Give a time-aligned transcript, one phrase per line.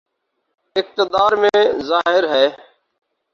[0.75, 2.45] اقتدار میں ظاہر ہے۔